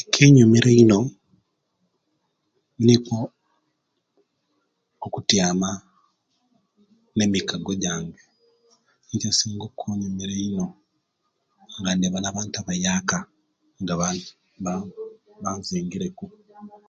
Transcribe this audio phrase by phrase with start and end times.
[0.00, 0.98] Ekinyumira eino
[2.84, 3.18] nikwo
[5.06, 5.70] okutyama
[7.16, 8.20] ne mikago gyange
[9.12, 10.66] egisinga okunyumira eino
[11.78, 13.18] nga njaba nabo abantu abayaka
[13.82, 13.94] nga
[15.42, 16.26] banzingire ku